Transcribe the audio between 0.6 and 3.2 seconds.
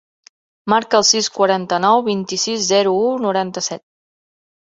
Marca el sis, quaranta-nou, vint-i-sis, zero, u,